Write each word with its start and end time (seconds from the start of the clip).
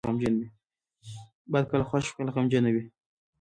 باد 1.51 1.65
کله 1.71 1.83
خوښ 1.89 2.05
وي، 2.07 2.13
کله 2.17 2.29
غمجنه 2.35 2.69
وي 2.73 2.83